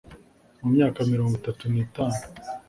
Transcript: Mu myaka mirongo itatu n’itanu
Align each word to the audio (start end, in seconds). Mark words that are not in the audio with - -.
Mu 0.59 0.67
myaka 0.73 0.99
mirongo 1.11 1.33
itatu 1.39 1.63
n’itanu 1.71 2.17